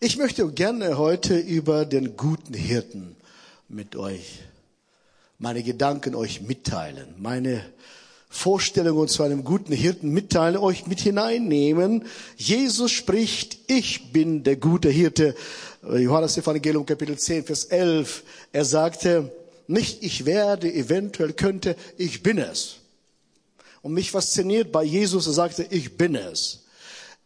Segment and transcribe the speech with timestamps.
[0.00, 3.16] Ich möchte gerne heute über den guten Hirten
[3.68, 4.38] mit euch,
[5.40, 7.64] meine Gedanken euch mitteilen, meine
[8.28, 12.04] Vorstellungen zu einem guten Hirten mitteilen, euch mit hineinnehmen.
[12.36, 15.34] Jesus spricht, ich bin der gute Hirte.
[15.82, 18.22] Johannes Evangelium Kapitel 10, Vers 11.
[18.52, 19.32] Er sagte,
[19.66, 22.76] nicht ich werde, eventuell könnte, ich bin es.
[23.82, 26.67] Und mich fasziniert bei Jesus, er sagte, ich bin es.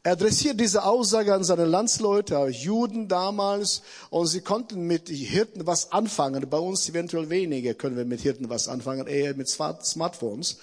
[0.04, 5.93] Er adressiert diese Aussage an seine Landsleute, Juden damals, und sie konnten mit Hirten was
[5.93, 6.50] anfangen.
[6.50, 10.58] Bei uns eventuell weniger können wir mit Hirten was anfangen, eher mit Smartphones.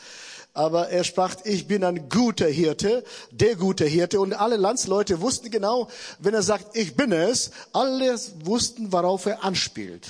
[0.53, 4.20] Aber er sprach, ich bin ein guter Hirte, der gute Hirte.
[4.20, 5.88] Und alle Landsleute wussten genau,
[6.19, 10.05] wenn er sagt, ich bin es, alle wussten, worauf er anspielt.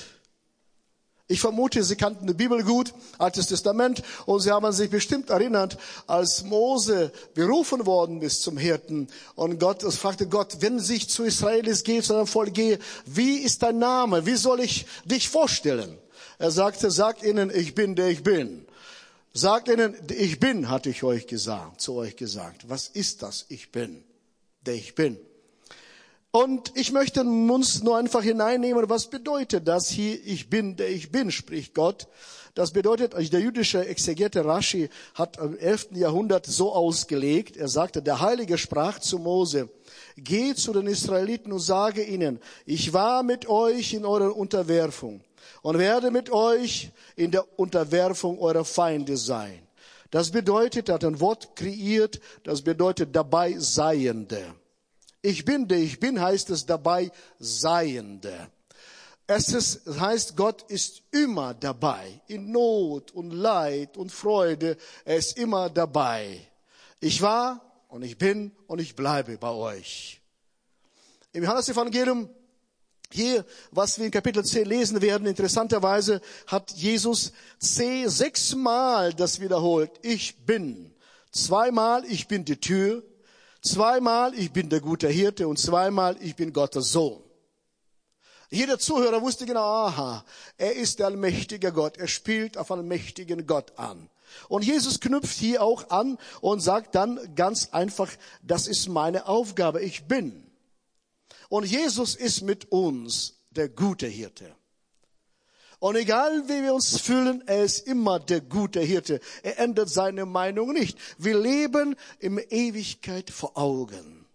[1.30, 5.78] Ich vermute, Sie kannten die Bibel gut, Altes Testament, und Sie haben sich bestimmt erinnert,
[6.08, 9.06] als Mose berufen worden ist zum Hirten.
[9.36, 13.36] Und Gott, es fragte Gott, wenn sich zu Israelis geht, zu einem Volk gehe, wie
[13.36, 14.26] ist dein Name?
[14.26, 15.96] Wie soll ich dich vorstellen?
[16.40, 18.66] Er sagte, sag ihnen, ich bin der ich bin.
[19.32, 22.68] Sag ihnen, ich bin, hatte ich euch gesagt, zu euch gesagt.
[22.68, 23.46] Was ist das?
[23.50, 24.02] Ich bin,
[24.66, 25.16] der ich bin.
[26.32, 31.10] Und ich möchte uns nur einfach hineinnehmen, was bedeutet das hier, ich bin, der ich
[31.10, 32.06] bin, spricht Gott.
[32.54, 35.88] Das bedeutet, also der jüdische Exegete Rashi hat im 11.
[35.92, 39.68] Jahrhundert so ausgelegt, er sagte, der Heilige sprach zu Mose,
[40.16, 45.22] geh zu den Israeliten und sage ihnen, ich war mit euch in eurer Unterwerfung
[45.62, 49.66] und werde mit euch in der Unterwerfung eurer Feinde sein.
[50.12, 54.54] Das bedeutet, er hat ein Wort kreiert, das bedeutet dabei Seiende.
[55.22, 58.50] Ich bin der ich bin, heißt es dabei Seiende.
[59.26, 62.20] Es ist, heißt, Gott ist immer dabei.
[62.26, 64.76] In Not und Leid und Freude.
[65.04, 66.40] Er ist immer dabei.
[66.98, 70.20] Ich war und ich bin und ich bleibe bei euch.
[71.32, 72.28] Im Johannes-Evangelium
[73.12, 79.92] hier, was wir in Kapitel 10 lesen werden, interessanterweise hat Jesus C sechsmal das wiederholt.
[80.02, 80.92] Ich bin.
[81.30, 83.04] Zweimal, ich bin die Tür.
[83.62, 87.22] Zweimal, ich bin der gute Hirte und zweimal, ich bin Gottes Sohn.
[88.50, 90.24] Jeder Zuhörer wusste genau, aha,
[90.56, 91.98] er ist der allmächtige Gott.
[91.98, 94.08] Er spielt auf einen mächtigen Gott an.
[94.48, 98.10] Und Jesus knüpft hier auch an und sagt dann ganz einfach,
[98.42, 100.50] das ist meine Aufgabe, ich bin.
[101.48, 104.54] Und Jesus ist mit uns der gute Hirte.
[105.80, 109.18] Und egal wie wir uns fühlen, er ist immer der gute Hirte.
[109.42, 110.98] Er ändert seine Meinung nicht.
[111.16, 114.26] Wir leben in Ewigkeit vor Augen.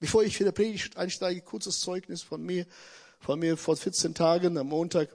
[0.00, 2.66] Bevor ich die Predigt einsteige, kurzes Zeugnis von mir.
[3.20, 5.10] Von mir vor 14 Tagen am Montag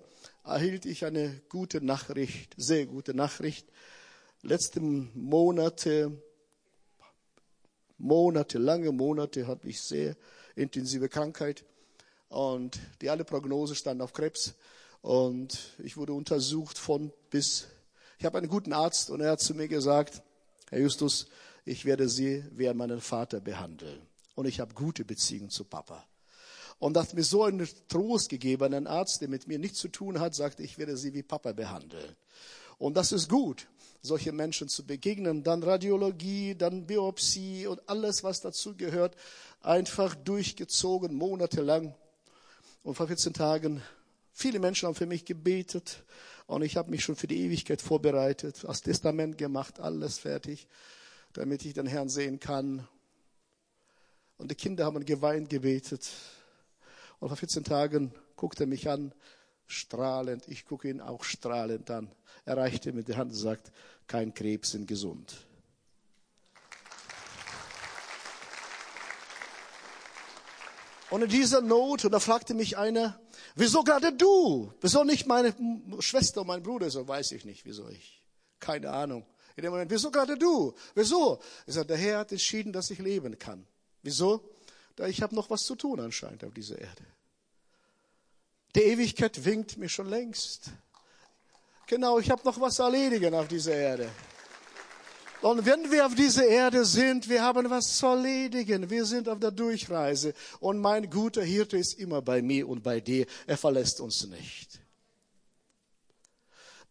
[0.45, 3.67] erhielt ich eine gute Nachricht, sehr gute Nachricht.
[4.41, 6.11] Letzte Monate,
[7.97, 10.15] Monate, lange Monate hatte ich sehr
[10.55, 11.65] intensive Krankheit
[12.29, 14.53] und die alle Prognose stand auf Krebs.
[15.05, 17.67] Und ich wurde untersucht von bis.
[18.17, 20.23] Ich habe einen guten Arzt und er hat zu mir gesagt,
[20.71, 21.27] Herr Justus,
[21.63, 24.01] ich werde Sie wie meinen Vater behandeln.
[24.33, 26.03] Und ich habe gute Beziehungen zu Papa.
[26.79, 28.73] Und das hat mir so einen Trost gegeben.
[28.73, 31.51] Ein Arzt, der mit mir nichts zu tun hat, sagte, ich werde Sie wie Papa
[31.51, 32.15] behandeln.
[32.79, 33.67] Und das ist gut,
[34.01, 35.43] solche Menschen zu begegnen.
[35.43, 39.15] Dann Radiologie, dann Biopsie und alles, was dazu gehört,
[39.61, 41.93] einfach durchgezogen, monatelang.
[42.81, 43.83] Und vor 14 Tagen
[44.37, 46.03] Viele Menschen haben für mich gebetet
[46.45, 50.67] und ich habe mich schon für die Ewigkeit vorbereitet, das Testament gemacht, alles fertig,
[51.31, 52.85] damit ich den Herrn sehen kann.
[54.37, 56.11] Und die Kinder haben geweint, gebetet.
[57.21, 59.13] Und vor 14 Tagen guckt er mich an,
[59.67, 60.49] strahlend.
[60.49, 62.11] Ich gucke ihn auch strahlend an.
[62.43, 63.71] Er reichte mit der Hand und sagt,
[64.05, 65.33] kein Krebs, sind gesund.
[71.09, 73.19] Und in dieser Not, und da fragte mich einer,
[73.55, 74.73] wieso gerade du?
[74.81, 75.53] Wieso nicht meine
[75.99, 76.89] Schwester und mein Bruder?
[76.89, 78.23] So weiß ich nicht, wieso ich.
[78.59, 79.25] Keine Ahnung.
[79.55, 80.73] In dem Moment, wieso gerade du?
[80.95, 81.39] Wieso?
[81.65, 83.65] Ich sage, der Herr hat entschieden, dass ich leben kann.
[84.01, 84.49] Wieso?
[84.95, 87.05] Da ich habe noch was zu tun anscheinend auf dieser Erde.
[88.75, 90.71] Die Ewigkeit winkt mir schon längst.
[91.87, 94.09] Genau, ich habe noch was zu erledigen auf dieser Erde.
[95.41, 98.89] Und wenn wir auf dieser Erde sind, wir haben was zu erledigen.
[98.89, 100.33] Wir sind auf der Durchreise.
[100.59, 103.25] Und mein guter Hirte ist immer bei mir und bei dir.
[103.45, 104.79] Er verlässt uns nicht.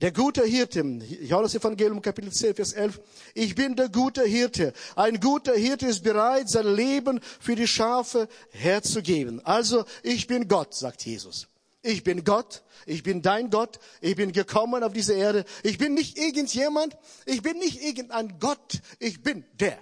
[0.01, 0.81] Der gute Hirte,
[1.23, 3.01] Johannes Evangelium Kapitel 10, Vers 11.
[3.33, 4.73] Ich bin der gute Hirte.
[4.97, 9.41] Ein guter Hirte ist bereit, sein Leben für die Schafe herzugeben.
[9.45, 11.47] Also, ich bin Gott, sagt Jesus.
[11.87, 15.45] Ich bin Gott, ich bin dein Gott, ich bin gekommen auf diese Erde.
[15.63, 16.97] Ich bin nicht irgendjemand,
[17.27, 19.79] ich bin nicht irgendein Gott, ich bin der.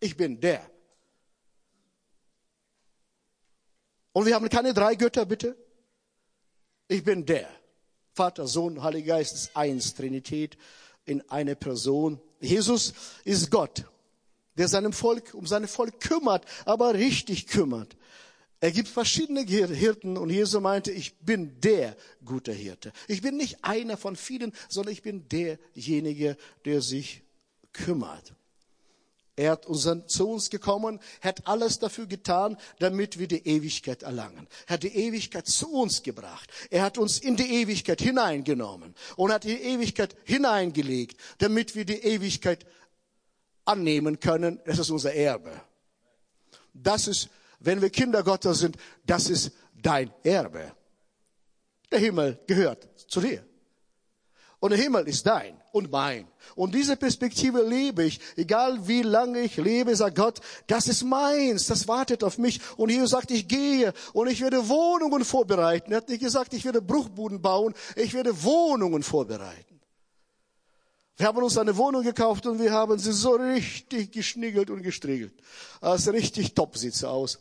[0.00, 0.68] Ich bin der.
[4.12, 5.56] Und wir haben keine drei Götter, bitte.
[6.88, 7.48] Ich bin der.
[8.12, 10.58] Vater, Sohn, Heiliger Geist ist eins, Trinität
[11.04, 12.20] in eine Person.
[12.40, 13.84] Jesus ist Gott,
[14.56, 17.96] der seinem Volk, um sein Volk kümmert, aber richtig kümmert.
[18.62, 22.92] Er gibt verschiedene Hirten und Jesus meinte, ich bin der gute Hirte.
[23.08, 27.22] Ich bin nicht einer von vielen, sondern ich bin derjenige, der sich
[27.72, 28.36] kümmert.
[29.34, 34.46] Er hat unseren, zu uns gekommen, hat alles dafür getan, damit wir die Ewigkeit erlangen.
[34.68, 36.48] Er hat die Ewigkeit zu uns gebracht.
[36.70, 42.04] Er hat uns in die Ewigkeit hineingenommen und hat die Ewigkeit hineingelegt, damit wir die
[42.04, 42.64] Ewigkeit
[43.64, 44.60] annehmen können.
[44.66, 45.50] Das ist unser Erbe.
[46.72, 47.28] Das ist,
[47.64, 48.76] wenn wir Kinder Gottes sind,
[49.06, 50.72] das ist dein Erbe.
[51.90, 53.44] Der Himmel gehört zu dir.
[54.62, 56.28] Und der Himmel ist dein und mein.
[56.54, 58.20] Und diese Perspektive lebe ich.
[58.36, 62.60] Egal wie lange ich lebe, sagt Gott, das ist meins, das wartet auf mich.
[62.76, 65.90] Und Jesus sagt, ich gehe und ich werde Wohnungen vorbereiten.
[65.90, 69.80] Er hat nicht gesagt, ich werde Bruchbuden bauen, ich werde Wohnungen vorbereiten.
[71.16, 75.34] Wir haben uns eine Wohnung gekauft und wir haben sie so richtig geschniggelt und gestriegelt.
[75.80, 77.40] Es richtig top sieht sie aus.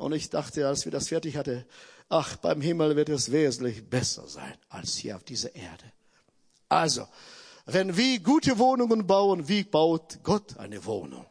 [0.00, 1.64] Und ich dachte, als wir das fertig hatten,
[2.08, 5.84] ach, beim Himmel wird es wesentlich besser sein als hier auf dieser Erde.
[6.70, 7.06] Also,
[7.66, 11.26] wenn wir gute Wohnungen bauen, wie baut Gott eine Wohnung?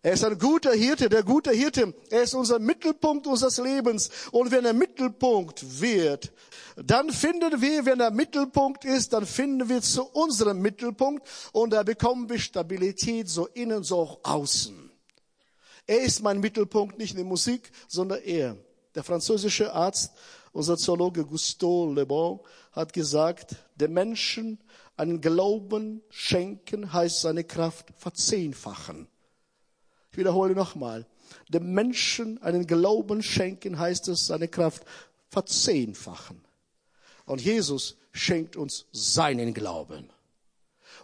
[0.00, 1.92] Er ist ein guter Hirte, der gute Hirte.
[2.08, 4.10] Er ist unser Mittelpunkt unseres Lebens.
[4.32, 6.32] Und wenn er Mittelpunkt wird,
[6.76, 11.82] dann finden wir, wenn er Mittelpunkt ist, dann finden wir zu unserem Mittelpunkt und da
[11.82, 14.81] bekommen wir Stabilität so innen, so auch außen.
[15.86, 18.56] Er ist mein Mittelpunkt, nicht der Musik, sondern er.
[18.94, 20.12] Der französische Arzt,
[20.52, 22.40] unser Zoologe Gusteau Le Bon,
[22.72, 24.58] hat gesagt, der Menschen
[24.96, 29.08] einen Glauben schenken heißt seine Kraft verzehnfachen.
[30.10, 31.06] Ich wiederhole nochmal.
[31.48, 34.84] Dem Menschen einen Glauben schenken heißt es seine Kraft
[35.30, 36.44] verzehnfachen.
[37.24, 40.10] Und Jesus schenkt uns seinen Glauben.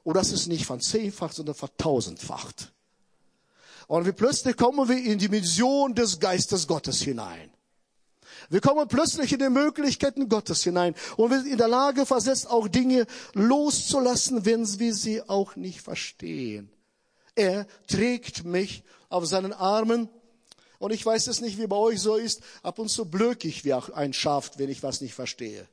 [0.05, 2.73] Und das ist nicht von zehnfach, sondern vertausendfacht.
[3.89, 7.51] Und wir plötzlich kommen wir in die Mission des Geistes Gottes hinein.
[8.51, 12.49] Wir kommen plötzlich in die Möglichkeiten Gottes hinein und wir sind in der Lage versetzt,
[12.49, 16.71] auch Dinge loszulassen, wenn wir sie auch nicht verstehen.
[17.35, 20.09] Er trägt mich auf seinen Armen
[20.79, 22.43] und ich weiß es nicht, wie bei euch so ist.
[22.63, 25.67] Ab und zu blöke ich wie ein Schaf, wenn ich was nicht verstehe.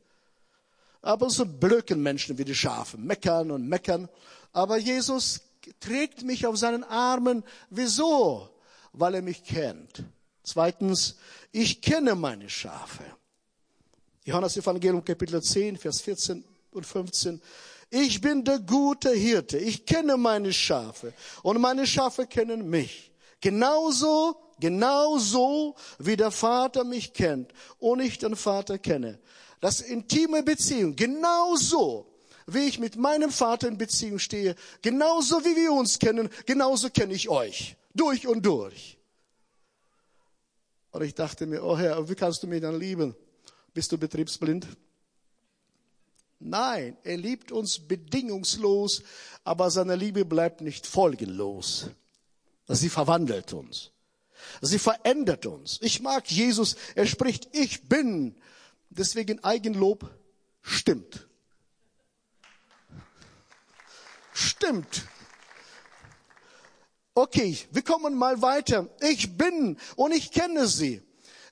[1.01, 4.09] Ab und zu blöken Menschen wie die Schafe, meckern und meckern.
[4.53, 5.41] Aber Jesus
[5.79, 7.43] trägt mich auf seinen Armen.
[7.69, 8.49] Wieso?
[8.93, 10.03] Weil er mich kennt.
[10.43, 11.15] Zweitens,
[11.51, 13.03] ich kenne meine Schafe.
[14.23, 17.41] Johannes Evangelium Kapitel 10, Vers 14 und 15.
[17.89, 19.57] Ich bin der gute Hirte.
[19.57, 21.13] Ich kenne meine Schafe
[21.43, 23.11] und meine Schafe kennen mich.
[23.41, 29.19] Genauso, genauso wie der Vater mich kennt und ich den Vater kenne.
[29.61, 32.14] Das intime Beziehung, genauso
[32.47, 37.13] wie ich mit meinem Vater in Beziehung stehe, genauso wie wir uns kennen, genauso kenne
[37.13, 37.75] ich euch.
[37.93, 38.97] Durch und durch.
[40.91, 43.15] Und ich dachte mir, oh Herr, wie kannst du mich dann lieben?
[43.73, 44.67] Bist du betriebsblind?
[46.39, 49.03] Nein, er liebt uns bedingungslos,
[49.43, 51.89] aber seine Liebe bleibt nicht folgenlos.
[52.67, 53.91] Sie verwandelt uns.
[54.61, 55.79] Sie verändert uns.
[55.81, 56.75] Ich mag Jesus.
[56.93, 58.35] Er spricht, ich bin.
[58.89, 60.09] Deswegen Eigenlob
[60.61, 61.27] stimmt.
[64.35, 65.05] Stimmt.
[67.13, 68.89] Okay, wir kommen mal weiter.
[68.99, 71.01] Ich bin und ich kenne sie.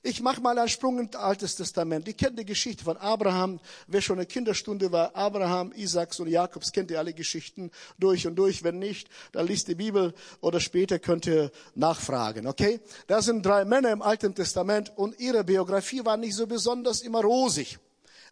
[0.02, 2.06] Ich mache mal einen Sprung ins Altes Testament.
[2.08, 3.58] Ich kenne die Geschichte von Abraham.
[3.86, 8.36] Wer schon eine Kinderstunde war, Abraham, Isaaks und Jakobs, kennt ihr alle Geschichten durch und
[8.36, 8.62] durch.
[8.62, 10.12] Wenn nicht, dann liest die Bibel
[10.42, 12.80] oder später könnt ihr nachfragen, okay?
[13.06, 17.22] Da sind drei Männer im Alten Testament und ihre Biografie war nicht so besonders immer
[17.22, 17.78] rosig.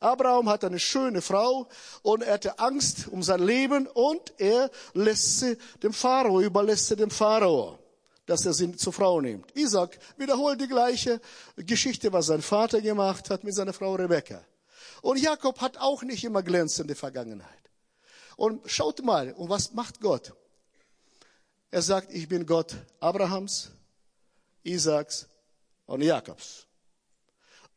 [0.03, 1.69] Abraham hat eine schöne Frau
[2.03, 6.97] und er hatte Angst um sein Leben und er lässt sie dem Pharao, überlässt sie
[6.97, 7.79] dem Pharao,
[8.27, 9.57] dass er sie zur Frau nimmt.
[9.57, 11.21] Isaac wiederholt die gleiche
[11.57, 14.43] Geschichte, was sein Vater gemacht hat mit seiner Frau Rebekka.
[15.03, 17.49] Und Jakob hat auch nicht immer glänzende Vergangenheit.
[18.37, 20.33] Und schaut mal, und was macht Gott?
[21.71, 23.71] Er sagt, ich bin Gott Abrahams,
[24.63, 25.27] Isaaks
[25.87, 26.67] und Jakobs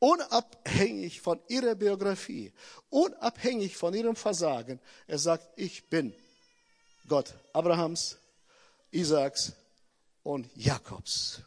[0.06, 2.54] unabhängig von ihrer Biografie,
[2.92, 4.80] unabhängig von ihrem Versagen.
[5.08, 6.14] Er sagt, ich bin
[7.08, 8.18] Gott Abrahams,
[8.92, 9.54] Isaaks
[10.22, 11.42] und Jakobs.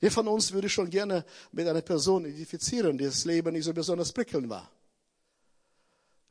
[0.00, 3.74] Wer von uns würde schon gerne mit einer Person identifizieren, die das Leben nicht so
[3.74, 4.70] besonders prickelnd war?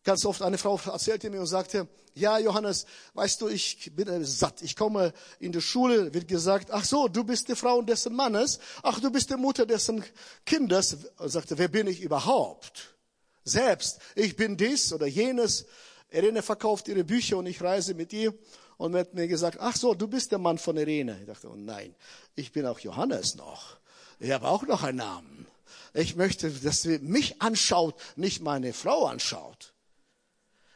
[0.05, 2.85] Ganz oft eine Frau erzählte mir und sagte, ja, Johannes,
[3.15, 4.61] weißt du, ich bin äh, satt.
[4.61, 8.59] Ich komme in die Schule, wird gesagt, ach so, du bist die Frau dessen Mannes.
[8.83, 10.05] Ach, du bist die Mutter dessen
[10.45, 10.97] Kindes.
[11.17, 12.95] Und sagte, wer bin ich überhaupt?
[13.43, 13.99] Selbst.
[14.13, 15.65] Ich bin dies oder jenes.
[16.11, 18.31] Irene verkauft ihre Bücher und ich reise mit ihr.
[18.77, 21.17] Und hat mir gesagt, ach so, du bist der Mann von Irene.
[21.19, 21.95] Ich dachte, oh nein,
[22.35, 23.77] ich bin auch Johannes noch.
[24.19, 25.47] Ich habe auch noch einen Namen.
[25.95, 29.74] Ich möchte, dass sie mich anschaut, nicht meine Frau anschaut.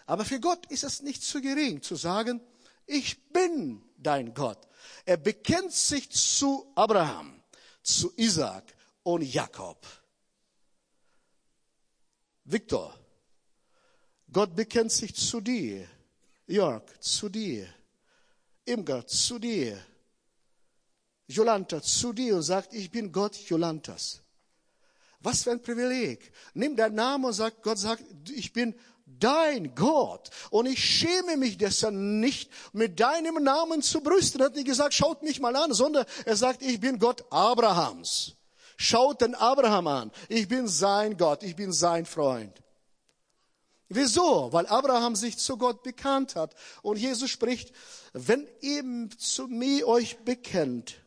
[0.10, 2.42] Aber für Gott ist es nicht zu gering zu sagen,
[2.88, 4.68] ich bin dein Gott.
[5.06, 7.44] Er bekennt sich zu Abraham,
[7.84, 9.86] zu Isaac und Jakob.
[12.44, 13.00] Victor,
[14.32, 15.88] Gott bekennt sich zu dir.
[16.48, 17.72] Jörg, zu dir.
[18.66, 19.80] Imger, zu dir.
[21.28, 24.24] Jolanta, zu dir und sagt, ich bin Gott Jolantas.
[25.20, 26.32] Was für ein Privileg.
[26.56, 28.74] Nimm deinen Namen und sag, Gott sagt, ich bin
[29.20, 30.30] dein Gott.
[30.50, 34.42] Und ich schäme mich dessen nicht, mit deinem Namen zu brüsten.
[34.42, 38.36] Er hat nicht gesagt, schaut mich mal an, sondern er sagt, ich bin Gott Abrahams.
[38.78, 40.12] Schaut den Abraham an.
[40.30, 41.44] Ich bin sein Gott.
[41.44, 42.62] Ich bin sein Freund.
[43.90, 44.54] Wieso?
[44.54, 46.56] Weil Abraham sich zu Gott bekannt hat.
[46.82, 47.74] Und Jesus spricht,
[48.14, 51.02] wenn ihr zu mir euch bekennt,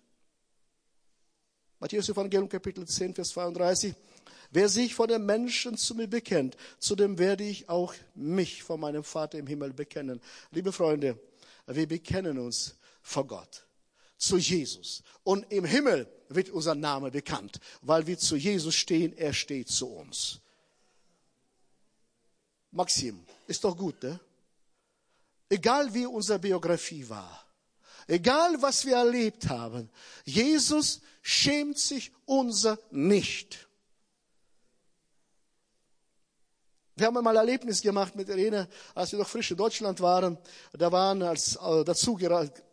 [1.78, 3.94] Matthäus Evangelium Kapitel 10, Vers 32,
[4.52, 8.76] Wer sich vor den Menschen zu mir bekennt, zu dem werde ich auch mich vor
[8.76, 10.20] meinem Vater im Himmel bekennen.
[10.50, 11.18] Liebe Freunde,
[11.66, 13.66] wir bekennen uns vor Gott,
[14.18, 15.02] zu Jesus.
[15.24, 19.86] Und im Himmel wird unser Name bekannt, weil wir zu Jesus stehen, er steht zu
[19.86, 20.38] uns.
[22.72, 24.20] Maxim, ist doch gut, ne?
[25.48, 27.46] Egal wie unsere Biografie war,
[28.06, 29.88] egal was wir erlebt haben,
[30.26, 33.66] Jesus schämt sich unser nicht.
[36.94, 40.36] Wir haben einmal Erlebnis gemacht mit Irene, als wir noch frisch in Deutschland waren.
[40.74, 42.18] Da waren als äh, dazu,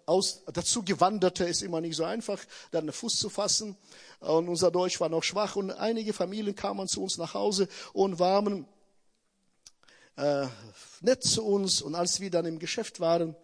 [0.05, 2.39] aus, dazu Gewanderte ist immer nicht so einfach,
[2.71, 3.77] dann einen Fuß zu fassen.
[4.19, 5.55] Und unser Deutsch war noch schwach.
[5.55, 8.67] Und einige Familien kamen zu uns nach Hause und waren
[10.17, 10.47] äh,
[10.99, 11.81] nett zu uns.
[11.81, 13.37] Und als wir dann im Geschäft waren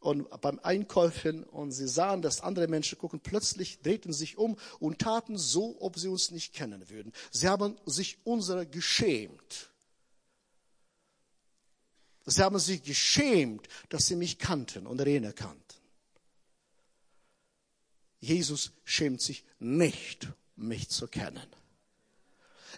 [0.00, 4.98] und beim Einkaufen und sie sahen, dass andere Menschen gucken, plötzlich drehten sich um und
[4.98, 7.12] taten so, ob sie uns nicht kennen würden.
[7.30, 9.75] Sie haben sich unserer geschämt.
[12.26, 15.62] Sie haben sich geschämt, dass sie mich kannten und Rene kannten.
[18.18, 21.46] Jesus schämt sich nicht, mich zu kennen.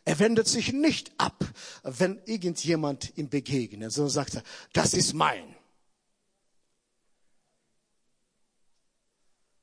[0.05, 1.45] Er wendet sich nicht ab,
[1.83, 4.43] wenn irgendjemand ihm begegnet, sondern sagt er,
[4.75, 5.57] das ist mein.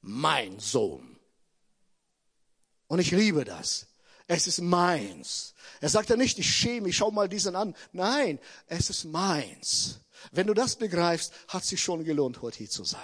[0.01, 1.19] Mein Sohn.
[2.87, 3.87] Und ich liebe das.
[4.27, 5.53] Es ist meins.
[5.81, 7.75] Er sagt ja nicht, ich schäme mich, schau mal diesen an.
[7.91, 9.99] Nein, es ist meins.
[10.31, 13.01] Wenn du das begreifst, hat sich schon gelohnt, heute hier zu sein.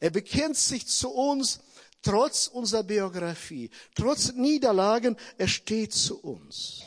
[0.00, 1.60] Er bekennt sich zu uns,
[2.02, 6.82] trotz unserer Biografie, trotz Niederlagen, er steht zu uns.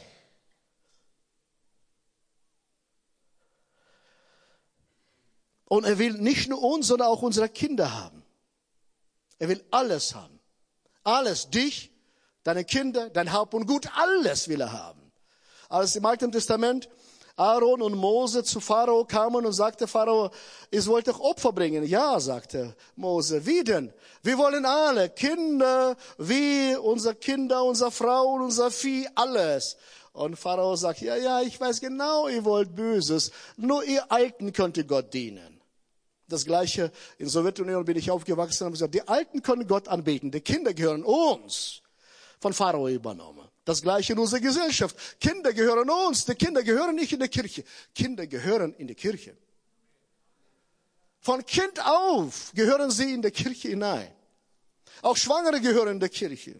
[5.65, 8.23] Und er will nicht nur uns, sondern auch unsere Kinder haben.
[9.37, 10.39] Er will alles haben.
[11.03, 11.91] Alles, dich,
[12.47, 15.11] deine Kinder, dein Haupt und Gut, alles will er haben.
[15.67, 16.87] Als im Alten Testament
[17.35, 20.31] Aaron und Mose zu Pharao kamen und sagte Pharao,
[20.71, 21.83] ich wollte Opfer bringen.
[21.83, 23.93] Ja, sagte Mose, wie denn?
[24.23, 29.75] Wir wollen alle, Kinder, wie unser Kinder, unser Frau, unser Vieh, alles.
[30.13, 33.31] Und Pharao sagt, ja, ja, ich weiß genau, ihr wollt Böses.
[33.57, 35.61] Nur ihr Alten könnt ihr Gott dienen.
[36.29, 40.41] Das gleiche, in Sowjetunion bin ich aufgewachsen und gesagt, die Alten können Gott anbeten, die
[40.41, 41.83] Kinder gehören uns
[42.39, 43.47] von Pharao übernommen.
[43.65, 44.95] Das gleiche in unserer Gesellschaft.
[45.19, 47.63] Kinder gehören uns, die Kinder gehören nicht in die Kirche.
[47.93, 49.35] Kinder gehören in die Kirche.
[51.19, 54.09] Von Kind auf gehören sie in die Kirche hinein.
[55.01, 56.55] Auch Schwangere gehören in die Kirche.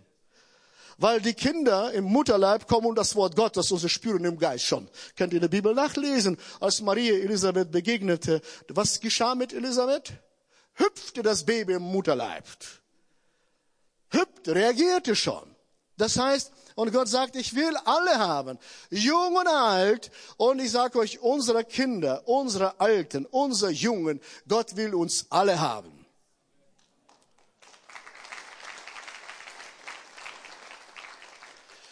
[0.98, 4.66] Weil die Kinder im Mutterleib kommen und das Wort Gottes und sie spüren im Geist
[4.66, 4.90] schon.
[5.16, 8.42] Könnt ihr in der Bibel nachlesen, als Maria Elisabeth begegnete.
[8.70, 10.12] Was geschah mit Elisabeth?
[10.74, 12.46] Hüpfte das Baby im Mutterleib.
[14.10, 15.56] Hüpfte, reagierte schon.
[15.98, 18.60] Das heißt, und Gott sagt, ich will alle haben,
[18.92, 20.12] jung und alt.
[20.38, 26.06] Und ich sage euch, unsere Kinder, unsere Alten, unsere Jungen, Gott will uns alle haben.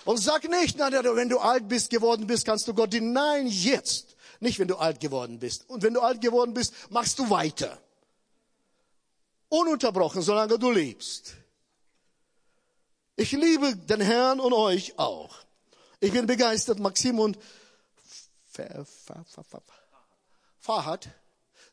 [0.05, 3.11] Und sag nicht, na, wenn du alt bist, geworden bist, kannst du Gott dienen.
[3.11, 4.15] Nein, jetzt.
[4.39, 5.67] Nicht, wenn du alt geworden bist.
[5.67, 7.81] Und wenn du alt geworden bist, machst du weiter.
[9.49, 11.33] Ununterbrochen, solange du lebst.
[13.15, 15.37] Ich liebe den Herrn und euch auch.
[15.99, 17.37] Ich bin begeistert, Maxim, und
[20.59, 21.09] Fahrrad.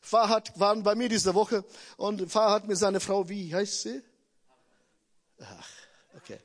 [0.01, 1.65] Fahrrad waren bei mir diese Woche
[1.97, 4.01] und Fahrrad mit seiner Frau, wie heißt sie?
[5.41, 5.69] Ach,
[6.15, 6.39] okay.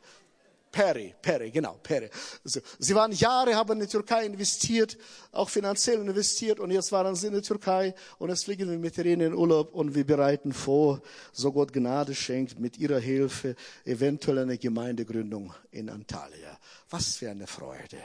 [0.70, 2.10] Perry, Perry, genau, Perry.
[2.44, 4.96] Also, sie waren Jahre, haben in die Türkei investiert,
[5.32, 8.98] auch finanziell investiert und jetzt waren sie in der Türkei und jetzt fliegen wir mit
[8.98, 11.00] ihnen in Urlaub und wir bereiten vor,
[11.32, 16.58] so Gott Gnade schenkt, mit ihrer Hilfe eventuell eine Gemeindegründung in Antalya.
[16.90, 17.98] Was für eine Freude,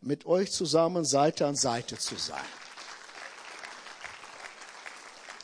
[0.00, 2.67] mit euch zusammen Seite an Seite zu sein.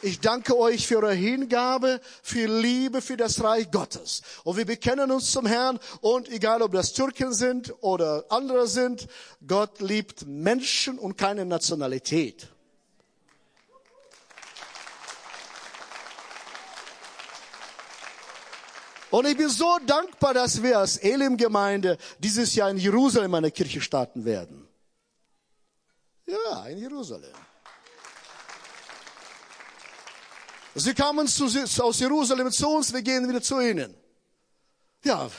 [0.05, 4.21] Ich danke euch für eure Hingabe, für Liebe, für das Reich Gottes.
[4.45, 9.09] Und wir bekennen uns zum Herrn und egal ob das Türken sind oder andere sind,
[9.47, 12.49] Gott liebt Menschen und keine Nationalität.
[19.11, 23.81] Und ich bin so dankbar, dass wir als Elim-Gemeinde dieses Jahr in Jerusalem eine Kirche
[23.81, 24.69] starten werden.
[26.27, 27.33] Ja, in Jerusalem.
[30.75, 31.45] Sie kamen zu,
[31.83, 33.95] aus Jerusalem zu uns, wir gehen wieder zu ihnen.
[35.05, 35.31] Ja,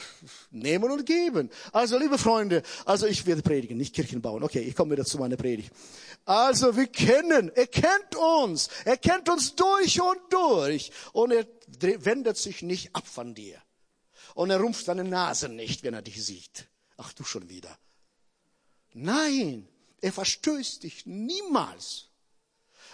[0.51, 1.49] nehmen und geben.
[1.71, 4.43] Also, liebe Freunde, also ich werde predigen, nicht Kirchen bauen.
[4.43, 5.71] Okay, ich komme wieder zu meiner Predigt.
[6.23, 10.91] Also, wir kennen, er kennt uns, er kennt uns durch und durch.
[11.13, 11.47] Und er
[12.05, 13.59] wendet sich nicht ab von dir.
[14.35, 16.67] Und er rumpft deine Nase nicht, wenn er dich sieht.
[16.97, 17.75] Ach, du schon wieder.
[18.93, 19.67] Nein,
[19.99, 22.09] er verstößt dich niemals.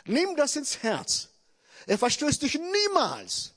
[0.06, 1.31] Nimm das ins Herz.
[1.88, 3.54] Er verstößt dich niemals.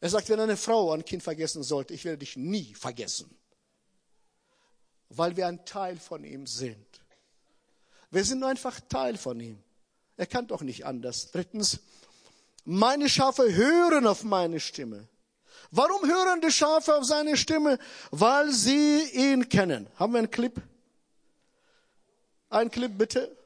[0.00, 3.30] Er sagt, wenn eine Frau ein Kind vergessen sollte, ich werde dich nie vergessen.
[5.10, 6.86] Weil wir ein Teil von ihm sind.
[8.10, 9.62] Wir sind einfach Teil von ihm.
[10.16, 11.30] Er kann doch nicht anders.
[11.30, 11.80] Drittens,
[12.64, 15.08] meine Schafe hören auf meine Stimme.
[15.70, 17.78] Warum hören die Schafe auf seine Stimme?
[18.10, 19.86] Weil sie ihn kennen.
[19.96, 20.60] Haben wir einen Clip?
[22.48, 23.36] Ein Clip bitte.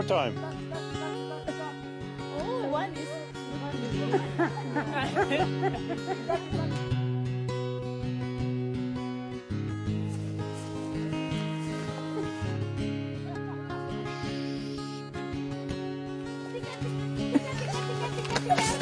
[0.00, 0.34] More time.
[2.38, 3.08] Oh, one is.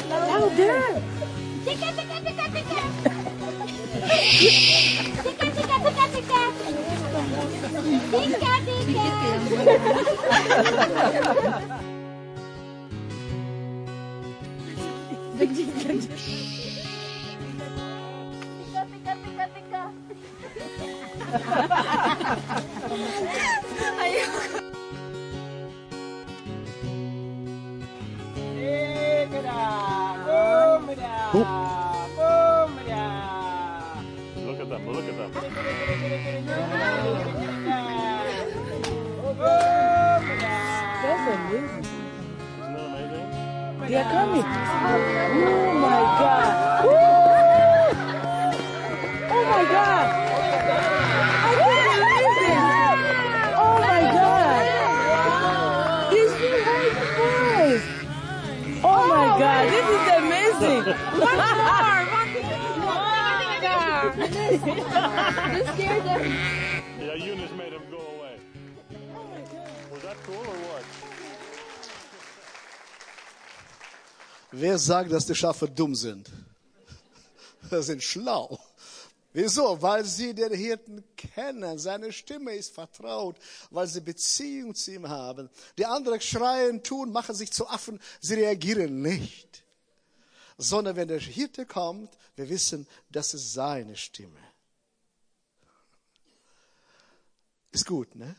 [0.09, 1.01] Louder!
[1.65, 2.81] Tika, tika, tika, tika!
[5.23, 6.41] Tika, tika, tika, tika!
[8.11, 8.48] Tika,
[9.69, 9.93] tika!
[18.59, 19.81] Tika, tika, tika, tika!
[34.45, 34.87] Look at them.
[34.87, 35.33] Look at
[36.45, 37.48] them.
[39.39, 41.85] That's amazing.
[42.59, 43.87] Isn't that amazing?
[43.87, 44.43] They are coming.
[44.43, 46.85] Oh my God.
[46.85, 46.93] Woo!
[49.31, 50.07] Oh my God.
[51.41, 52.23] Oh my God,
[53.55, 53.77] oh
[58.83, 60.83] oh, this is amazing!
[61.19, 61.99] One more!
[62.15, 62.95] One more!
[62.95, 64.13] Oh, my god.
[65.53, 66.78] this scared them.
[70.27, 70.85] Cool or what?
[74.51, 76.29] Wer sagt, dass die Schafe dumm sind?
[77.69, 78.59] Sie sind schlau.
[79.31, 79.79] Wieso?
[79.81, 81.77] Weil sie den Hirten kennen.
[81.77, 83.37] Seine Stimme ist vertraut,
[83.69, 85.49] weil sie Beziehung zu ihm haben.
[85.77, 87.99] Die anderen schreien, tun, machen sich zu Affen.
[88.19, 89.63] Sie reagieren nicht.
[90.57, 94.39] Sondern wenn der Hirte kommt, wir wissen, das ist seine Stimme.
[97.71, 98.35] Ist gut, ne?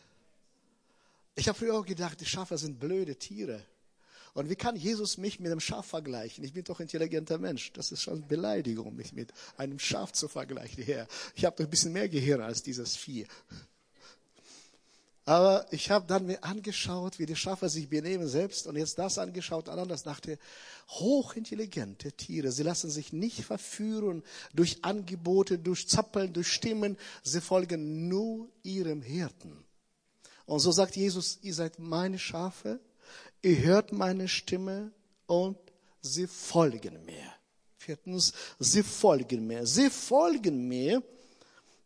[1.41, 3.63] Ich habe früher auch gedacht, die Schafe sind blöde Tiere.
[4.35, 6.45] Und wie kann Jesus mich mit einem Schaf vergleichen?
[6.45, 7.73] Ich bin doch ein intelligenter Mensch.
[7.73, 10.85] Das ist schon Beleidigung, mich mit einem Schaf zu vergleichen.
[10.85, 13.27] Herr, ich habe doch ein bisschen mehr Gehirn als dieses Vieh.
[15.25, 19.17] Aber ich habe dann mir angeschaut, wie die Schafe sich benehmen selbst und jetzt das
[19.17, 20.39] angeschaut, anders dachte,
[20.91, 22.53] hochintelligente Tiere.
[22.53, 24.23] Sie lassen sich nicht verführen
[24.53, 26.99] durch Angebote, durch Zappeln, durch Stimmen.
[27.23, 29.65] Sie folgen nur ihrem Hirten.
[30.51, 32.81] Und so sagt Jesus, ihr seid meine Schafe,
[33.41, 34.91] ihr hört meine Stimme
[35.27, 35.57] und
[36.03, 37.33] sie folgen mir.
[37.77, 39.65] Viertens, sie folgen mir.
[39.65, 41.05] Sie folgen mir,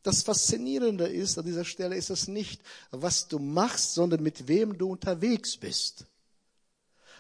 [0.03, 4.79] Das Faszinierende ist an dieser Stelle ist es nicht, was du machst, sondern mit wem
[4.79, 6.07] du unterwegs bist.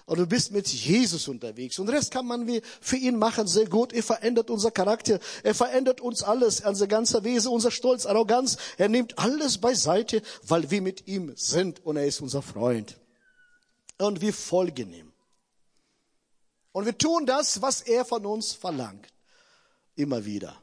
[0.06, 1.78] Und du bist mit Jesus unterwegs.
[1.78, 3.92] Und Rest kann man wie für ihn machen, sehr gut.
[3.92, 5.18] Er verändert unser Charakter.
[5.42, 8.58] Er verändert uns alles, unser ganzer Wesen, unser Stolz, Arroganz.
[8.76, 12.98] Er nimmt alles beiseite, weil wir mit ihm sind und er ist unser Freund.
[13.98, 15.12] Und wir folgen ihm.
[16.72, 19.06] Und wir tun das, was er von uns verlangt.
[19.94, 20.60] Immer wieder.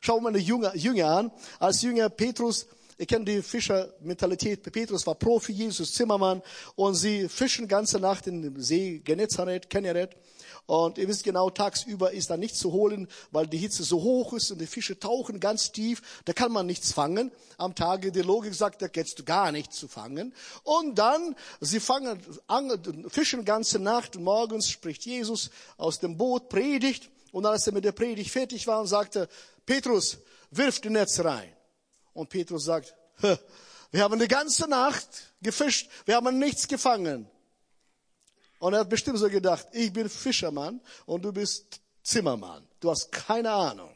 [0.00, 1.32] Schauen wir mal die Jünger, Jünger an.
[1.60, 2.66] Als Jünger Petrus,
[2.98, 4.62] ihr kennt die Fischermentalität.
[4.72, 6.42] Petrus war Profi, Jesus Zimmermann.
[6.74, 10.16] Und sie fischen ganze Nacht in dem See Genezareth, Kennereth.
[10.66, 14.32] Und ihr wisst genau, tagsüber ist da nichts zu holen, weil die Hitze so hoch
[14.32, 16.02] ist und die Fische tauchen ganz tief.
[16.24, 17.30] Da kann man nichts fangen.
[17.56, 20.34] Am Tage die Logik sagt, da gibt's gar nichts zu fangen.
[20.64, 26.48] Und dann, sie fangen, angeln, fischen ganze Nacht und morgens spricht Jesus aus dem Boot,
[26.48, 27.10] predigt.
[27.30, 29.28] Und als er mit der Predigt fertig war und sagte,
[29.64, 30.18] Petrus,
[30.50, 31.55] wirf die Netz rein.
[32.16, 33.38] Und Petrus sagt, "Hä,
[33.90, 35.08] wir haben die ganze Nacht
[35.40, 37.30] gefischt, wir haben nichts gefangen.
[38.58, 42.66] Und er hat bestimmt so gedacht, ich bin Fischermann und du bist Zimmermann.
[42.80, 43.94] Du hast keine Ahnung.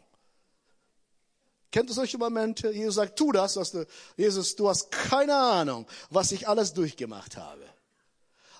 [1.70, 2.70] Kennt ihr solche Momente?
[2.70, 7.36] Jesus sagt, tu das, was du, Jesus, du hast keine Ahnung, was ich alles durchgemacht
[7.36, 7.64] habe.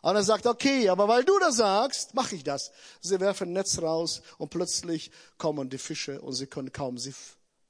[0.03, 2.71] Und er sagt, okay, aber weil du das sagst, mache ich das.
[3.01, 7.15] Sie werfen Netz raus und plötzlich kommen die Fische und sie können kaum sie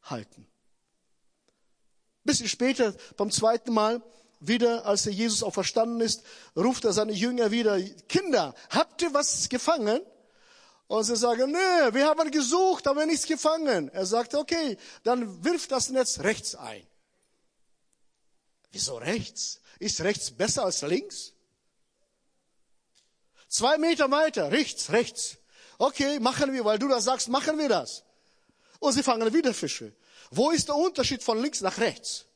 [0.02, 0.49] halten.
[2.24, 4.02] Bisschen später, beim zweiten Mal,
[4.40, 6.22] wieder, als der Jesus auch verstanden ist,
[6.56, 10.00] ruft er seine Jünger wieder, Kinder, habt ihr was gefangen?
[10.86, 13.90] Und sie sagen, nö, wir haben gesucht, aber nichts gefangen.
[13.90, 16.84] Er sagt, okay, dann wirf das Netz rechts ein.
[18.72, 19.60] Wieso rechts?
[19.78, 21.32] Ist rechts besser als links?
[23.48, 25.36] Zwei Meter weiter, rechts, rechts.
[25.78, 28.04] Okay, machen wir, weil du das sagst, machen wir das.
[28.80, 29.92] Und sie fangen wieder Fische.
[30.30, 32.26] Wo ist der Unterschied von links nach rechts?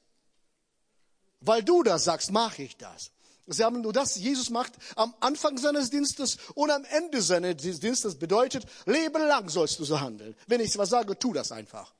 [1.41, 3.11] Weil du das sagst, mache ich das.
[3.47, 8.19] Sie haben nur das, Jesus macht am Anfang seines Dienstes und am Ende seines Dienstes
[8.19, 10.35] bedeutet, Leben lang sollst du so handeln.
[10.47, 11.93] Wenn ich was sage, tu das einfach.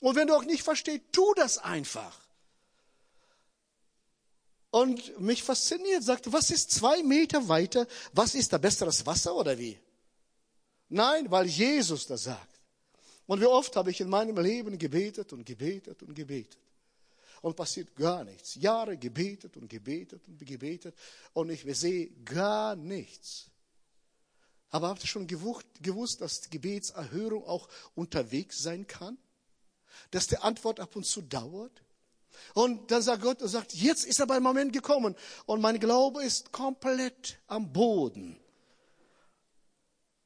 [0.00, 2.16] Und wenn du auch nicht verstehst, tu das einfach.
[4.70, 7.86] Und mich fasziniert, sagte, was ist zwei Meter weiter?
[8.12, 9.78] Was ist da besseres Wasser oder wie?
[10.88, 12.51] Nein, weil Jesus das sagt.
[13.26, 16.58] Und wie oft habe ich in meinem Leben gebetet und gebetet und gebetet.
[17.40, 18.54] Und passiert gar nichts.
[18.56, 20.94] Jahre gebetet und gebetet und gebetet.
[21.32, 23.50] Und ich sehe gar nichts.
[24.70, 29.18] Aber habt ihr schon gewusst, dass Gebetserhörung auch unterwegs sein kann?
[30.10, 31.82] Dass die Antwort ab und zu dauert?
[32.54, 35.14] Und dann sagt Gott, er sagt, jetzt ist aber ein Moment gekommen.
[35.46, 38.41] Und mein Glaube ist komplett am Boden.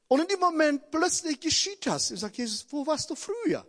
[0.07, 2.11] Und in dem Moment plötzlich geschieht das.
[2.11, 3.65] Er sagt, Jesus, wo warst du früher?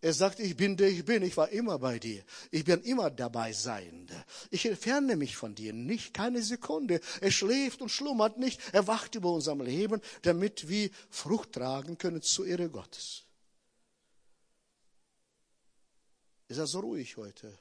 [0.00, 2.22] Er sagt, ich bin der ich bin, ich war immer bei dir.
[2.50, 4.06] Ich bin immer dabei sein.
[4.50, 7.00] Ich entferne mich von dir nicht, keine Sekunde.
[7.22, 12.20] Er schläft und schlummert nicht, er wacht über unserem Leben, damit wir Frucht tragen können
[12.20, 13.22] zur Ehre Gottes.
[16.48, 17.58] Ist er so ruhig heute?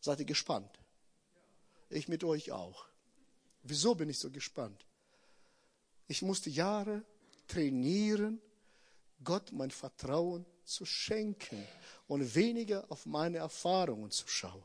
[0.00, 0.76] Seid ihr gespannt?
[1.88, 2.88] Ich mit euch auch.
[3.68, 4.86] Wieso bin ich so gespannt?
[6.06, 7.04] Ich musste Jahre
[7.46, 8.40] trainieren,
[9.22, 11.62] Gott mein Vertrauen zu schenken
[12.06, 14.64] und weniger auf meine Erfahrungen zu schauen.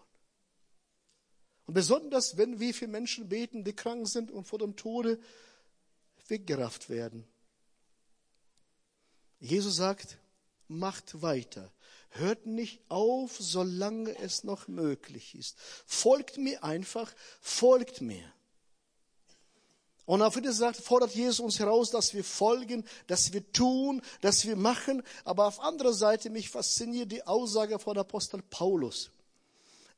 [1.65, 5.19] Und besonders, wenn wir für Menschen beten, die krank sind und vor dem Tode
[6.27, 7.25] weggerafft werden.
[9.39, 10.17] Jesus sagt,
[10.69, 11.71] macht weiter.
[12.11, 15.57] Hört nicht auf, solange es noch möglich ist.
[15.85, 18.33] Folgt mir einfach, folgt mir.
[20.05, 24.45] Und auf der Seite fordert Jesus uns heraus, dass wir folgen, dass wir tun, dass
[24.45, 25.01] wir machen.
[25.23, 29.09] Aber auf anderer Seite mich fasziniert die Aussage von Apostel Paulus.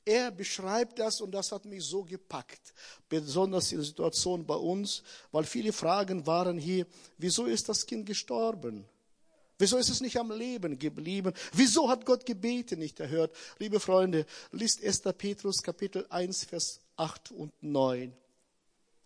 [0.05, 2.75] Er beschreibt das und das hat mich so gepackt.
[3.09, 6.85] Besonders in der Situation bei uns, weil viele Fragen waren hier,
[7.17, 8.85] wieso ist das Kind gestorben?
[9.57, 11.33] Wieso ist es nicht am Leben geblieben?
[11.53, 13.35] Wieso hat Gott Gebete nicht erhört?
[13.57, 15.01] Liebe Freunde, liest 1.
[15.17, 18.13] Petrus Kapitel 1, Vers 8 und 9.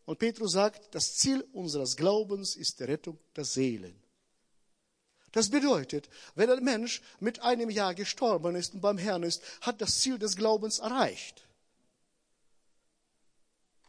[0.10, 3.94] Und Petrus sagt, das Ziel unseres Glaubens ist die Rettung der Seelen.
[5.34, 9.80] Das bedeutet, wenn ein Mensch mit einem Jahr gestorben ist und beim Herrn ist, hat
[9.82, 11.46] das Ziel des Glaubens erreicht.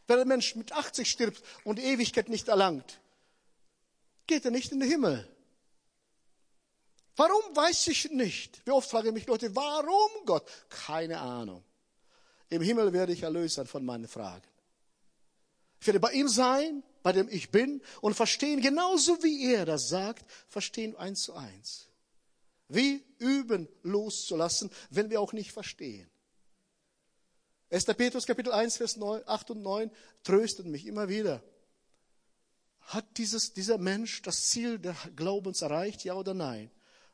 [0.05, 2.99] Wenn ein Mensch mit 80 stirbt und die Ewigkeit nicht erlangt,
[4.27, 5.27] geht er nicht in den Himmel.
[7.15, 8.61] Warum weiß ich nicht?
[8.67, 10.47] Wie oft fragen mich Leute, warum Gott?
[10.69, 11.63] Keine Ahnung.
[12.49, 14.50] Im Himmel werde ich erlöst sein von meinen Fragen.
[15.81, 19.89] Ich werde bei ihm sein bei dem Ich Bin und verstehen genauso wie er das
[19.89, 21.87] sagt, verstehen eins zu eins.
[22.67, 26.07] Wie üben loszulassen, wenn wir auch nicht verstehen.
[27.71, 27.85] 1.
[27.85, 29.91] Petrus Kapitel 1, Vers 9, 8 und 9
[30.23, 31.41] tröstet mich immer wieder.
[32.81, 36.69] Hat dieses, dieser Mensch das Ziel des Glaubens erreicht, ja oder nein?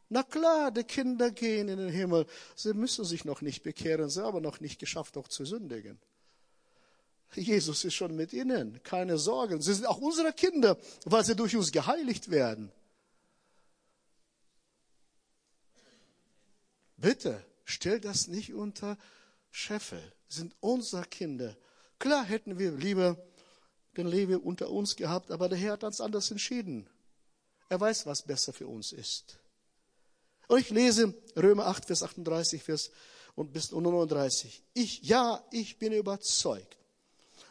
[0.09, 2.25] Na klar, die Kinder gehen in den Himmel.
[2.55, 5.99] Sie müssen sich noch nicht bekehren, sie haben noch nicht geschafft, auch zu sündigen.
[7.33, 8.81] Jesus ist schon mit ihnen.
[8.83, 9.61] Keine Sorgen.
[9.61, 12.71] Sie sind auch unsere Kinder, weil sie durch uns geheiligt werden.
[16.97, 18.97] Bitte, stell das nicht unter
[19.51, 20.01] Scheffel.
[20.29, 21.55] Sind unsere Kinder.
[21.99, 23.17] Klar hätten wir lieber
[23.95, 26.89] den Leben unter uns gehabt, aber der Herr hat uns anders entschieden.
[27.69, 29.39] Er weiß, was besser für uns ist.
[30.47, 32.91] Und ich lese Römer 8, Vers 38 Vers
[33.35, 34.63] und bis 39.
[34.73, 36.76] Ich, ja, ich bin überzeugt,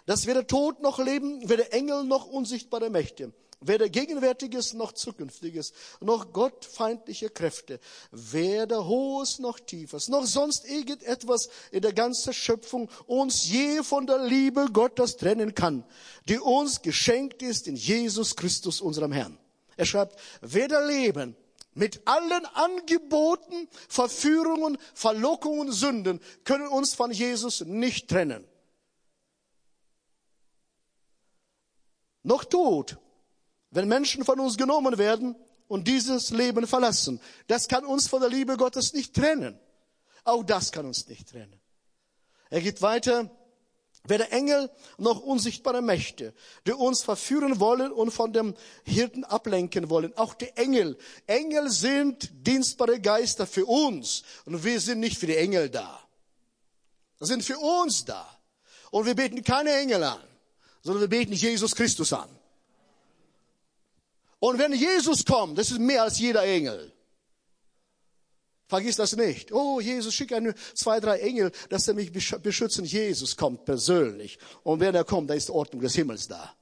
[0.07, 6.33] dass weder Tod noch Leben, weder Engel noch unsichtbare Mächte, weder Gegenwärtiges noch Zukünftiges, noch
[6.33, 7.81] gottfeindliche Kräfte,
[8.13, 14.25] weder Hohes noch Tiefes, noch sonst irgendetwas in der ganzen Schöpfung uns je von der
[14.25, 15.85] Liebe Gottes trennen kann,
[16.29, 19.39] die uns geschenkt ist in Jesus Christus, unserem Herrn.
[19.77, 21.37] Er schreibt, weder Leben,
[21.75, 28.47] mit allen Angeboten, Verführungen, Verlockungen, Sünden können uns von Jesus nicht trennen.
[32.27, 32.99] Noch Tod,
[33.71, 35.37] wenn Menschen von uns genommen werden
[35.69, 39.57] und dieses Leben verlassen, das kann uns von der Liebe Gottes nicht trennen.
[40.25, 41.61] Auch das kann uns nicht trennen.
[42.51, 43.31] Er geht weiter,
[44.03, 46.35] weder Engel noch unsichtbare Mächte,
[46.67, 50.13] die uns verführen wollen und von dem Hirten ablenken wollen.
[50.17, 50.99] Auch die Engel.
[51.29, 56.03] Engel sind dienstbare Geister für uns und wir sind nicht für die Engel da.
[57.19, 58.27] Wir sind für uns da.
[58.91, 60.21] Und wir beten keine Engel an,
[60.87, 62.29] sondern wir beten Jesus Christus an.
[64.39, 66.93] Und wenn Jesus kommt, das ist mehr als jeder Engel.
[68.69, 69.51] Vergiss das nicht.
[69.53, 72.85] Oh, Jesus, schick eine, zwei, drei Engel, dass er mich beschützen.
[72.85, 74.39] Jesus kommt persönlich.
[74.63, 76.55] Und wenn er kommt, da ist Ordnung des Himmels da.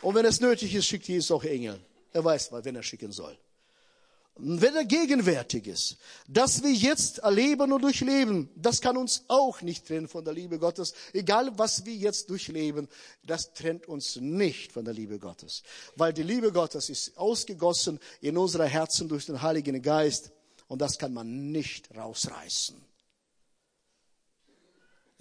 [0.00, 1.80] Und wenn es nötig ist, schickt Jesus auch Engel.
[2.12, 3.38] Er weiß, wen er schicken soll
[4.36, 9.86] wenn er gegenwärtig ist, dass wir jetzt erleben und durchleben, das kann uns auch nicht
[9.86, 10.94] trennen von der Liebe Gottes.
[11.12, 12.88] Egal, was wir jetzt durchleben,
[13.24, 15.62] das trennt uns nicht von der Liebe Gottes.
[15.96, 20.32] Weil die Liebe Gottes ist ausgegossen in unsere Herzen durch den Heiligen Geist
[20.66, 22.91] und das kann man nicht rausreißen.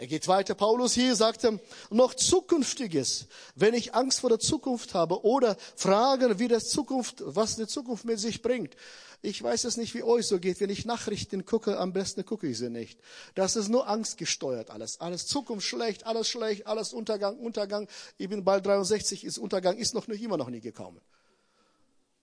[0.02, 0.56] Er geht weiter.
[0.56, 1.60] Paulus hier sagte,
[1.92, 3.28] noch Zukünftiges.
[3.54, 8.04] Wenn ich Angst vor der Zukunft habe oder Fragen, wie das Zukunft, was die Zukunft
[8.04, 8.76] mit sich bringt.
[9.22, 10.60] Ich weiß es nicht, wie euch so geht.
[10.60, 13.00] Wenn ich Nachrichten gucke, am besten gucke ich sie nicht.
[13.36, 15.00] Das ist nur angstgesteuert alles.
[15.00, 17.88] Alles Zukunft schlecht, alles schlecht, alles Untergang, Untergang.
[18.18, 21.00] Ich bin bald 63, ist Untergang, ist noch nicht, immer noch nie gekommen.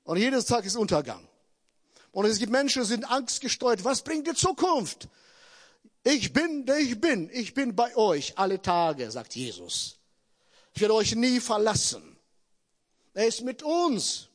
[0.02, 1.28] Und jedes Tag ist Untergang.
[2.10, 3.84] Und es gibt Menschen, die sind angstgesteuert.
[3.84, 5.06] Was bringt die Zukunft?
[6.10, 7.28] Ich bin, der ich bin.
[7.34, 9.98] Ich bin bei euch alle Tage, sagt Jesus.
[10.72, 12.16] Ich werde euch nie verlassen.
[13.12, 14.28] Er ist mit uns.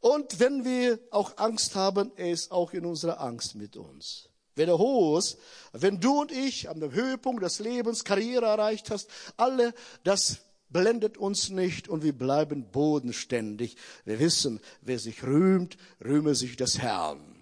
[0.00, 4.28] Und wenn wir auch Angst haben, er ist auch in unserer Angst mit uns.
[4.56, 5.36] Weder Hohes,
[5.70, 11.48] wenn du und ich am Höhepunkt des Lebens Karriere erreicht hast, alle, das blendet uns
[11.48, 13.76] nicht und wir bleiben bodenständig.
[14.04, 17.35] Wir wissen, wer sich rühmt, rühme sich des Herrn.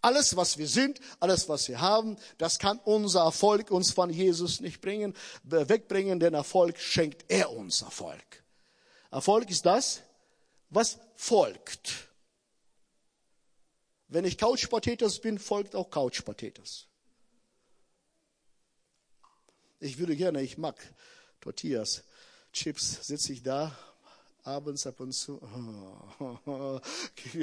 [0.00, 4.60] Alles, was wir sind, alles, was wir haben, das kann unser Erfolg uns von Jesus
[4.60, 8.44] nicht bringen, wegbringen, denn Erfolg schenkt er uns Erfolg.
[9.10, 10.02] Erfolg ist das,
[10.70, 12.08] was folgt.
[14.06, 14.68] Wenn ich Couch
[15.22, 16.22] bin, folgt auch Couch.
[19.80, 20.76] Ich würde gerne, ich mag
[21.40, 22.04] Tortillas,
[22.52, 23.76] Chips, sitze ich da
[24.44, 25.40] abends ab und zu.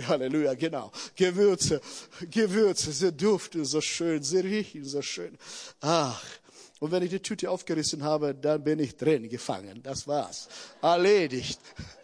[0.08, 0.92] Halleluja, genau.
[1.16, 1.82] Gewürze,
[2.30, 5.38] Gewürze, sie duften so schön, sie riechen so schön.
[5.82, 6.24] Ach,
[6.80, 9.82] und wenn ich die Tüte aufgerissen habe, dann bin ich drin gefangen.
[9.82, 10.48] Das war's.
[10.82, 11.60] Erledigt.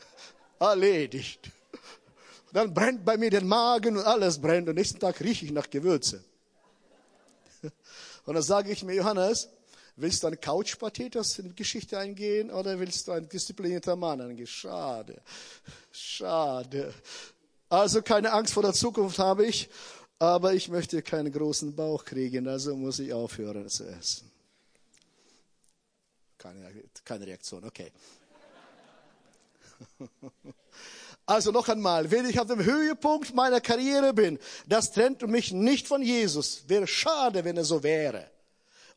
[0.60, 1.51] Erledigt.
[2.54, 5.69] Dann brennt bei mir den Magen und alles brennt und nächsten Tag rieche ich nach
[5.69, 6.23] Gewürze.
[8.25, 9.49] Und dann sage ich mir, Johannes,
[9.95, 14.47] Willst du ein Couchpathetas in die Geschichte eingehen oder willst du ein disziplinierter Mann eingehen?
[14.47, 15.21] Schade,
[15.91, 16.93] schade.
[17.69, 19.69] Also keine Angst vor der Zukunft habe ich,
[20.19, 24.32] aber ich möchte keinen großen Bauch kriegen, also muss ich aufhören zu essen.
[26.38, 26.71] Keine,
[27.04, 27.91] keine Reaktion, okay.
[31.25, 35.88] Also noch einmal, wenn ich auf dem Höhepunkt meiner Karriere bin, das trennt mich nicht
[35.88, 36.67] von Jesus.
[36.67, 38.30] Wäre schade, wenn er so wäre.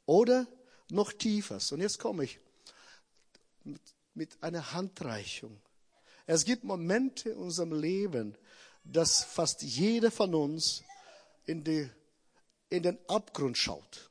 [0.04, 0.46] Oder
[0.94, 1.58] noch tiefer.
[1.70, 2.38] Und jetzt komme ich
[3.64, 3.80] mit,
[4.14, 5.60] mit einer Handreichung.
[6.26, 8.36] Es gibt Momente in unserem Leben,
[8.84, 10.82] dass fast jeder von uns
[11.46, 11.90] in, die,
[12.70, 14.10] in den Abgrund schaut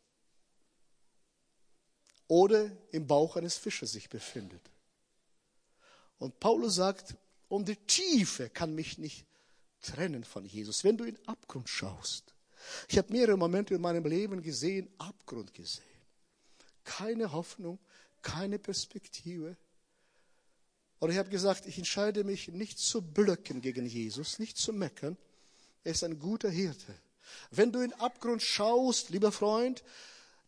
[2.28, 4.62] oder im Bauch eines Fisches sich befindet.
[6.20, 7.16] Und Paulus sagt,
[7.50, 9.26] und die Tiefe kann mich nicht
[9.82, 10.84] trennen von Jesus.
[10.84, 12.34] Wenn du in den Abgrund schaust.
[12.88, 15.93] Ich habe mehrere Momente in meinem Leben gesehen, Abgrund gesehen.
[16.84, 17.80] Keine Hoffnung,
[18.22, 19.56] keine Perspektive.
[21.00, 25.18] Und ich habe gesagt, ich entscheide mich nicht zu blöcken gegen Jesus, nicht zu meckern.
[25.84, 26.96] Er ist ein guter Hirte.
[27.52, 29.84] Wenn du in den Abgrund schaust, lieber Freund,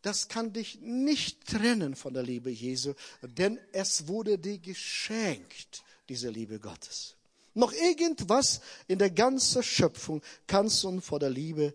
[0.01, 6.29] das kann dich nicht trennen von der Liebe Jesu, denn es wurde dir geschenkt, diese
[6.29, 7.15] Liebe Gottes.
[7.55, 11.73] Noch irgendwas in der ganzen Schöpfung kannst du von der Liebe.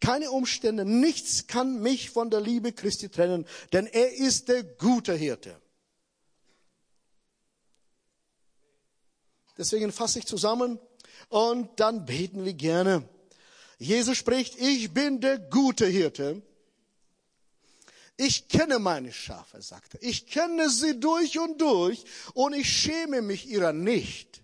[0.00, 5.14] Keine Umstände, nichts kann mich von der Liebe Christi trennen, denn er ist der gute
[5.14, 5.60] Hirte.
[9.56, 10.80] Deswegen fasse ich zusammen
[11.28, 13.08] und dann beten wir gerne.
[13.78, 16.42] Jesus spricht, ich bin der gute Hirte.
[18.16, 20.02] Ich kenne meine Schafe, sagt er.
[20.02, 24.42] Ich kenne sie durch und durch und ich schäme mich ihrer nicht.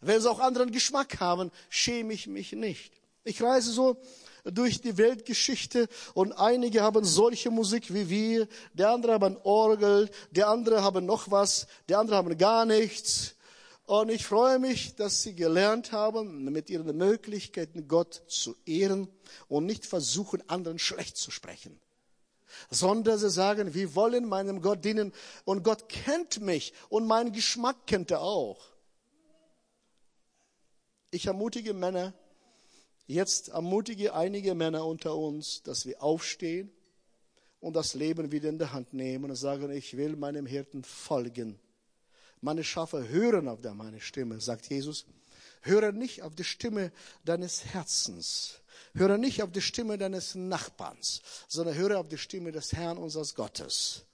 [0.00, 2.97] Wenn sie auch anderen Geschmack haben, schäme ich mich nicht.
[3.28, 4.00] Ich reise so
[4.44, 10.48] durch die Weltgeschichte und einige haben solche Musik wie wir, der andere haben Orgel, der
[10.48, 13.34] andere haben noch was, der andere haben gar nichts.
[13.84, 19.08] Und ich freue mich, dass Sie gelernt haben, mit Ihren Möglichkeiten Gott zu ehren
[19.46, 21.78] und nicht versuchen, anderen schlecht zu sprechen
[22.70, 25.12] sondern sie sagen, wir wollen meinem Gott dienen
[25.44, 28.58] und Gott kennt mich und meinen Geschmack kennt er auch.
[31.10, 32.14] Ich ermutige Männer,
[33.08, 36.70] jetzt ermutige einige Männer unter uns, dass wir aufstehen
[37.58, 41.58] und das Leben wieder in der Hand nehmen und sagen, ich will meinem Hirten folgen.
[42.40, 45.06] Meine Schafe hören auf meine Stimme, sagt Jesus.
[45.62, 46.92] Höre nicht auf die Stimme
[47.24, 48.60] deines Herzens,
[48.94, 53.34] Höre nicht auf die Stimme deines Nachbarns, sondern höre auf die Stimme des Herrn unseres
[53.34, 54.04] Gottes.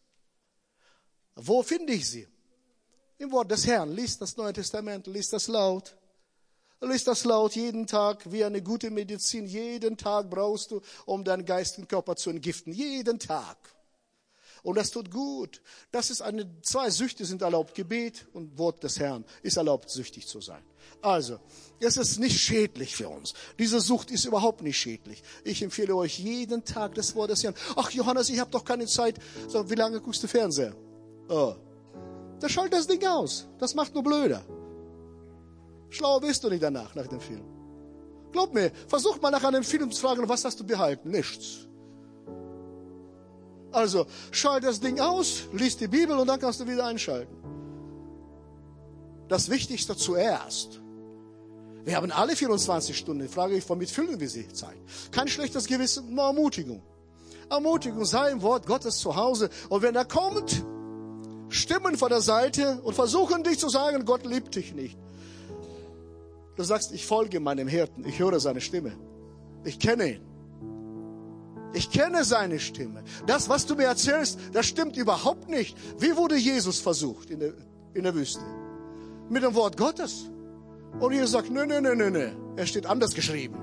[1.34, 2.28] Wo finde ich sie?
[3.18, 3.92] Im Wort des Herrn.
[3.92, 5.96] Lies das Neue Testament, lies das laut.
[6.84, 9.46] Lies das laut jeden Tag wie eine gute Medizin.
[9.46, 12.72] Jeden Tag brauchst du, um deinen geistigen Körper zu entgiften.
[12.72, 13.56] Jeden Tag.
[14.64, 15.60] Und das tut gut.
[15.92, 17.74] Das ist eine, zwei Süchte sind erlaubt.
[17.74, 20.62] Gebet und Wort des Herrn ist erlaubt, süchtig zu sein.
[21.02, 21.38] Also,
[21.80, 23.34] es ist nicht schädlich für uns.
[23.58, 25.22] Diese Sucht ist überhaupt nicht schädlich.
[25.44, 27.54] Ich empfehle euch jeden Tag das Wort des Herrn.
[27.76, 29.16] Ach, Johannes, ich habe doch keine Zeit.
[29.48, 30.74] So, wie lange guckst du Fernseher?
[31.28, 31.54] Oh.
[32.40, 33.46] Da schalt das Ding aus.
[33.58, 34.42] Das macht nur blöder.
[35.90, 37.44] Schlauer bist du nicht danach, nach dem Film.
[38.32, 41.10] Glaub mir, versuch mal nach einem Film zu fragen, was hast du behalten?
[41.10, 41.68] Nichts.
[43.70, 47.36] Also, schalt das Ding aus, liest die Bibel und dann kannst du wieder einschalten.
[49.28, 50.80] Das Wichtigste zuerst.
[51.84, 53.28] Wir haben alle 24 Stunden.
[53.28, 54.76] Frage ist, womit füllen wir sie Zeit?
[55.10, 56.82] Kein schlechtes Gewissen, nur Ermutigung.
[57.50, 59.50] Ermutigung, sei im Wort Gottes zu Hause.
[59.68, 60.64] Und wenn er kommt,
[61.48, 64.98] Stimmen von der Seite und versuchen dich zu sagen, Gott liebt dich nicht.
[66.56, 68.92] Du sagst, ich folge meinem Hirten, ich höre seine Stimme.
[69.64, 70.20] Ich kenne ihn.
[71.72, 73.02] Ich kenne seine Stimme.
[73.26, 75.76] Das, was du mir erzählst, das stimmt überhaupt nicht.
[75.98, 77.54] Wie wurde Jesus versucht in der,
[77.94, 78.44] in der Wüste?
[79.28, 80.30] Mit dem Wort Gottes.
[81.00, 82.30] Und Jesus sagt, nö, nö, nö, nö, nö.
[82.56, 83.58] Er steht anders geschrieben.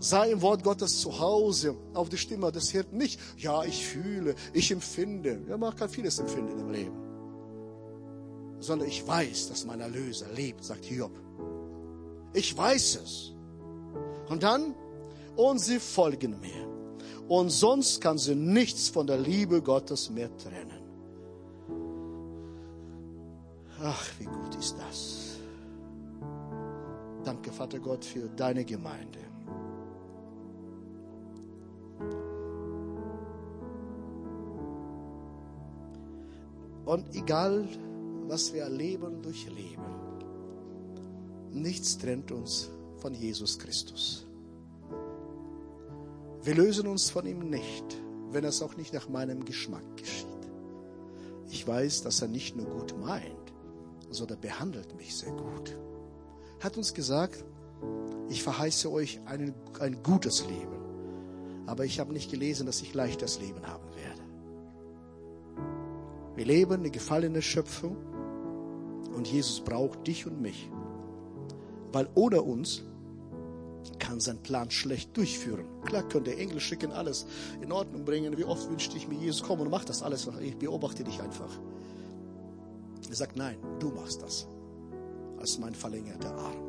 [0.00, 2.98] Sei im Wort Gottes zu Hause, auf die Stimme des Hirten.
[2.98, 5.40] Nicht, ja, ich fühle, ich empfinde.
[5.48, 6.96] Ja, man kann vieles empfinden im Leben.
[8.60, 11.27] Sondern ich weiß, dass mein Erlöser lebt, sagt Hiob.
[12.38, 13.32] Ich weiß es.
[14.28, 14.76] Und dann
[15.34, 16.68] und sie folgen mir.
[17.26, 20.80] Und sonst kann sie nichts von der Liebe Gottes mehr trennen.
[23.82, 25.40] Ach, wie gut ist das.
[27.24, 29.18] Danke, Vater Gott, für deine Gemeinde.
[36.84, 37.68] Und egal,
[38.28, 40.07] was wir erleben, durchleben,
[41.52, 44.26] nichts trennt uns von Jesus Christus.
[46.42, 47.84] Wir lösen uns von ihm nicht,
[48.30, 50.26] wenn es auch nicht nach meinem Geschmack geschieht.
[51.50, 53.52] Ich weiß, dass er nicht nur gut meint,
[54.10, 55.76] sondern behandelt mich sehr gut.
[56.58, 57.44] Er hat uns gesagt,
[58.28, 60.76] ich verheiße euch einen, ein gutes Leben.
[61.66, 64.22] Aber ich habe nicht gelesen, dass ich leichtes Leben haben werde.
[66.34, 67.96] Wir leben eine gefallene Schöpfung
[69.14, 70.70] und Jesus braucht dich und mich.
[71.92, 72.82] Weil ohne uns
[73.98, 75.64] kann seinen Plan schlecht durchführen.
[75.84, 77.26] Klar könnte er Engel schicken, alles
[77.60, 78.36] in Ordnung bringen.
[78.36, 80.28] Wie oft wünschte ich mir, Jesus, komm und mach das alles.
[80.40, 81.50] Ich beobachte dich einfach.
[83.08, 84.46] Er sagt, nein, du machst das.
[85.38, 86.67] Als mein verlängerter Arm.